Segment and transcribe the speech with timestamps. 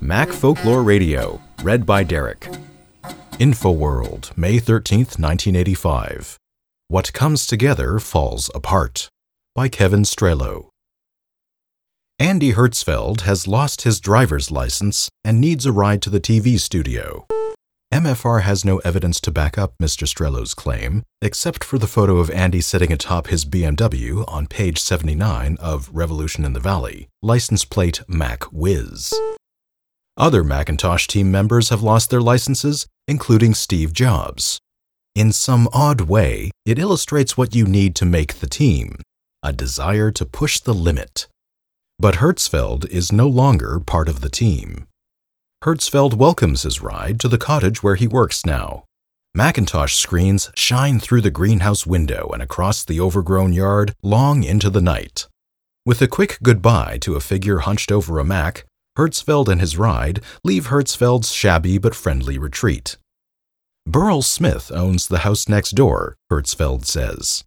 [0.00, 2.48] Mac Folklore Radio, read by Derek.
[3.38, 6.36] InfoWorld, May 13th, 1985.
[6.88, 9.08] What Comes Together Falls Apart,
[9.54, 10.68] by Kevin Strehlo.
[12.18, 17.26] Andy Hertzfeld has lost his driver's license and needs a ride to the TV studio.
[17.94, 20.08] MFR has no evidence to back up Mr.
[20.08, 25.56] Strehlo's claim, except for the photo of Andy sitting atop his BMW on page 79
[25.60, 29.14] of Revolution in the Valley, license plate Mac Whiz.
[30.16, 34.58] Other Macintosh team members have lost their licenses, including Steve Jobs.
[35.14, 38.96] In some odd way, it illustrates what you need to make the team
[39.42, 41.28] a desire to push the limit.
[42.00, 44.86] But Hertzfeld is no longer part of the team.
[45.66, 48.84] Hertzfeld welcomes his ride to the cottage where he works now.
[49.34, 54.80] Macintosh screens shine through the greenhouse window and across the overgrown yard long into the
[54.80, 55.26] night.
[55.84, 58.64] With a quick goodbye to a figure hunched over a Mac,
[58.96, 62.96] Hertzfeld and his ride leave Hertzfeld's shabby but friendly retreat.
[63.84, 67.42] Burrell Smith owns the house next door, Hertzfeld says.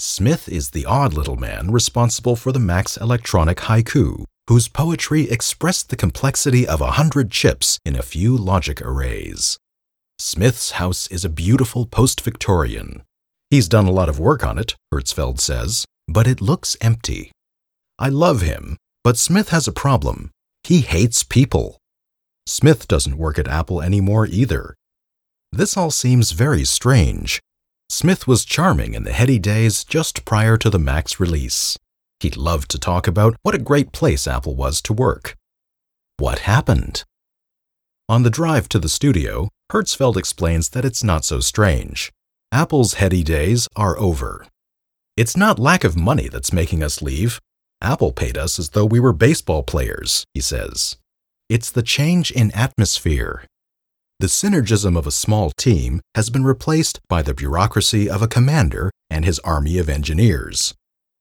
[0.00, 5.90] Smith is the odd little man responsible for the Mac's electronic haiku, whose poetry expressed
[5.90, 9.56] the complexity of a hundred chips in a few logic arrays.
[10.18, 13.04] Smith's house is a beautiful post Victorian.
[13.48, 17.30] He's done a lot of work on it, Hertzfeld says, but it looks empty.
[17.96, 20.32] I love him, but Smith has a problem.
[20.64, 21.78] He hates people.
[22.44, 24.74] Smith doesn't work at Apple anymore either.
[25.52, 27.38] This all seems very strange.
[27.88, 31.78] Smith was charming in the heady days just prior to the Mac's release.
[32.20, 35.36] He loved to talk about what a great place Apple was to work.
[36.18, 37.04] What happened?
[38.08, 42.12] On the drive to the studio, Hertzfeld explains that it's not so strange.
[42.52, 44.46] Apple's heady days are over.
[45.16, 47.40] It's not lack of money that's making us leave.
[47.80, 50.96] Apple paid us as though we were baseball players, he says.
[51.48, 53.44] It's the change in atmosphere.
[54.18, 58.90] The synergism of a small team has been replaced by the bureaucracy of a commander
[59.08, 60.74] and his army of engineers.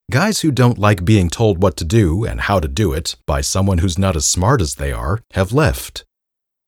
[0.09, 3.41] Guys who don't like being told what to do and how to do it by
[3.41, 6.03] someone who's not as smart as they are have left.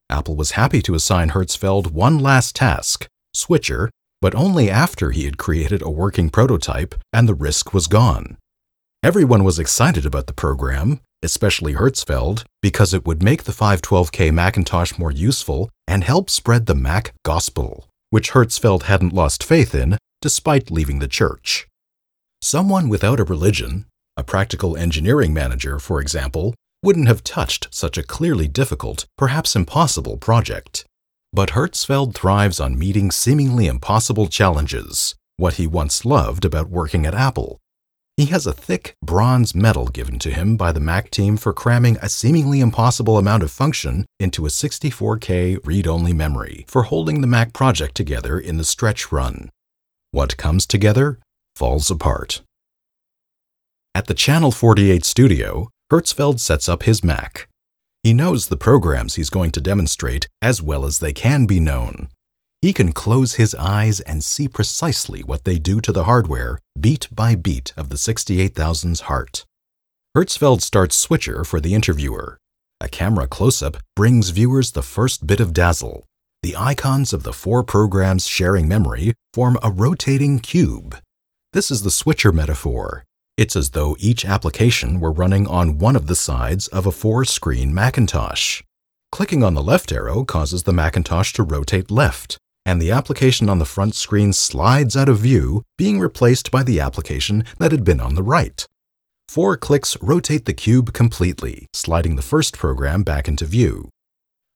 [0.08, 5.38] Apple was happy to assign Hertzfeld one last task, Switcher, but only after he had
[5.38, 8.36] created a working prototype and the risk was gone.
[9.02, 14.96] Everyone was excited about the program, especially Hertzfeld, because it would make the 512K Macintosh
[14.98, 20.70] more useful and help spread the Mac gospel, which Hertzfeld hadn't lost faith in despite
[20.70, 21.66] leaving the church.
[22.44, 23.86] Someone without a religion,
[24.16, 30.16] a practical engineering manager, for example, wouldn't have touched such a clearly difficult, perhaps impossible
[30.16, 30.84] project.
[31.32, 37.14] But Hertzfeld thrives on meeting seemingly impossible challenges, what he once loved about working at
[37.14, 37.60] Apple.
[38.16, 41.96] He has a thick bronze medal given to him by the Mac team for cramming
[42.02, 47.28] a seemingly impossible amount of function into a 64K read only memory for holding the
[47.28, 49.48] Mac project together in the stretch run.
[50.10, 51.20] What comes together
[51.54, 52.42] falls apart.
[53.94, 57.48] At the Channel 48 studio, Hertzfeld sets up his Mac.
[58.02, 62.08] He knows the programs he's going to demonstrate as well as they can be known.
[62.62, 67.08] He can close his eyes and see precisely what they do to the hardware, beat
[67.12, 69.44] by beat of the 68000's heart.
[70.16, 72.38] Hertzfeld starts Switcher for the interviewer.
[72.80, 76.06] A camera close up brings viewers the first bit of dazzle.
[76.42, 80.96] The icons of the four programs sharing memory form a rotating cube.
[81.52, 83.04] This is the switcher metaphor.
[83.36, 87.26] It's as though each application were running on one of the sides of a four
[87.26, 88.62] screen Macintosh.
[89.10, 93.58] Clicking on the left arrow causes the Macintosh to rotate left, and the application on
[93.58, 98.00] the front screen slides out of view, being replaced by the application that had been
[98.00, 98.66] on the right.
[99.28, 103.90] Four clicks rotate the cube completely, sliding the first program back into view.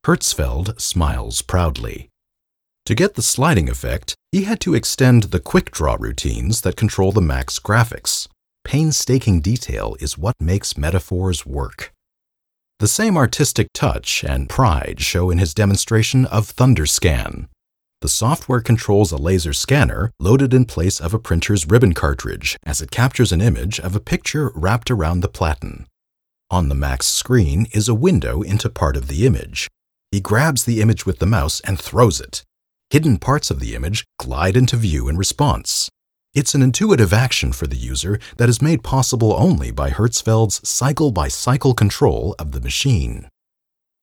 [0.06, 2.08] Hertzfeld smiles proudly.
[2.86, 7.20] To get the sliding effect, he had to extend the QuickDraw routines that control the
[7.20, 8.28] Mac's graphics.
[8.64, 11.92] Painstaking detail is what makes metaphors work.
[12.78, 17.48] The same artistic touch and pride show in his demonstration of ThunderScan,
[18.02, 22.82] the software controls a laser scanner loaded in place of a printer's ribbon cartridge as
[22.82, 25.86] it captures an image of a picture wrapped around the platen.
[26.50, 29.66] On the Mac's screen is a window into part of the image.
[30.12, 32.44] He grabs the image with the mouse and throws it.
[32.90, 35.90] Hidden parts of the image glide into view in response.
[36.34, 41.10] It's an intuitive action for the user that is made possible only by Hertzfeld's cycle
[41.10, 43.28] by cycle control of the machine.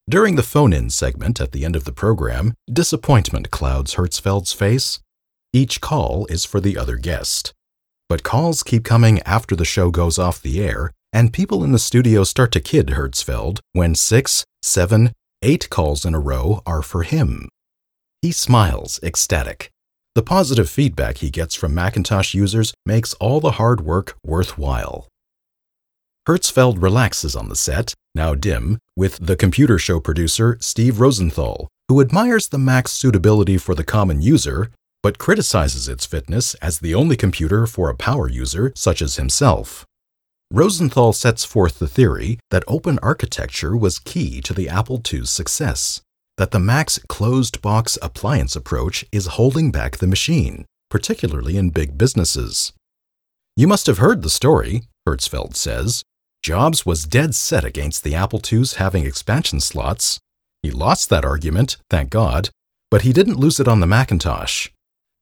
[0.09, 4.99] During the phone in segment at the end of the program, disappointment clouds Hertzfeld's face.
[5.53, 7.53] Each call is for the other guest.
[8.09, 11.79] But calls keep coming after the show goes off the air, and people in the
[11.79, 17.03] studio start to kid Hertzfeld when six, seven, eight calls in a row are for
[17.03, 17.47] him.
[18.23, 19.69] He smiles, ecstatic.
[20.15, 25.09] The positive feedback he gets from Macintosh users makes all the hard work worthwhile.
[26.25, 31.99] Hertzfeld relaxes on the set, now dim, with the computer show producer Steve Rosenthal, who
[31.99, 34.71] admires the Mac's suitability for the common user,
[35.01, 39.85] but criticizes its fitness as the only computer for a power user such as himself.
[40.49, 46.02] Rosenthal sets forth the theory that open architecture was key to the Apple II's success,
[46.37, 51.97] that the Mac's closed box appliance approach is holding back the machine, particularly in big
[51.97, 52.73] businesses.
[53.55, 56.03] You must have heard the story, Hertzfeld says.
[56.41, 60.19] Jobs was dead set against the Apple II's having expansion slots.
[60.61, 62.49] He lost that argument, thank God,
[62.89, 64.69] but he didn't lose it on the Macintosh.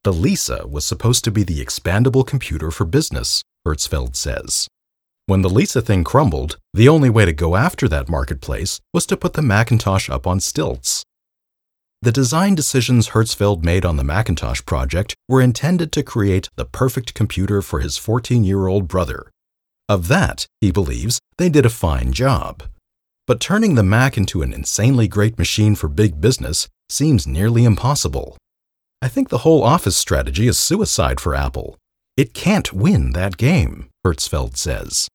[0.04, 4.68] The Lisa was supposed to be the expandable computer for business, Hertzfeld says.
[5.31, 9.16] When the Lisa thing crumbled, the only way to go after that marketplace was to
[9.16, 11.06] put the Macintosh up on stilts.
[12.01, 17.13] The design decisions Hertzfeld made on the Macintosh project were intended to create the perfect
[17.13, 19.31] computer for his 14 year old brother.
[19.88, 22.63] Of that, he believes, they did a fine job.
[23.25, 28.36] But turning the Mac into an insanely great machine for big business seems nearly impossible.
[29.01, 31.78] I think the whole Office strategy is suicide for Apple.
[32.18, 35.07] It can't win that game, Hertzfeld says.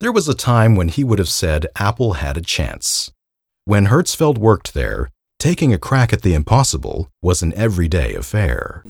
[0.00, 3.12] There was a time when he would have said Apple had a chance.
[3.66, 8.82] When Hertzfeld worked there, taking a crack at the impossible was an everyday affair.